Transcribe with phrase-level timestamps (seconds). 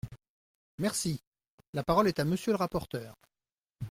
[0.79, 1.21] Merci!
[1.73, 3.15] La parole est à Monsieur le rapporteur.